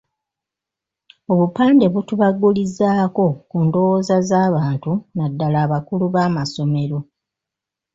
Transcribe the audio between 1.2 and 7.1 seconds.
Obupande butubagulizaako ku ndowooza z’abantu naddala abakulu b’amasomero.